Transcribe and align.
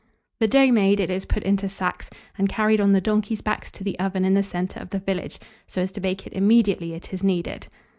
The 0.39 0.47
dough 0.47 0.71
made, 0.71 0.99
it 0.99 1.11
is 1.11 1.25
put 1.25 1.43
into 1.43 1.69
sacks, 1.69 2.09
and 2.35 2.49
carried 2.49 2.81
on 2.81 2.91
the 2.91 2.99
donkeys' 2.99 3.41
backs 3.43 3.69
to 3.73 3.83
the 3.83 3.99
oven 3.99 4.25
in 4.25 4.33
the 4.33 4.41
centre 4.41 4.79
of 4.79 4.89
the 4.89 4.97
village, 4.97 5.37
so 5.67 5.79
as 5.79 5.91
to 5.91 5.99
bake 6.01 6.25
it 6.25 6.33
immediately 6.33 6.93
it 6.93 7.13
is 7.13 7.23
kneaded. 7.23 7.67